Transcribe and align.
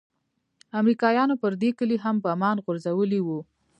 امريکايانو 0.79 1.35
پر 1.41 1.51
دې 1.61 1.69
کلي 1.79 1.97
هم 2.03 2.15
بمان 2.25 2.57
غورځولي 2.65 3.19
وو. 3.23 3.39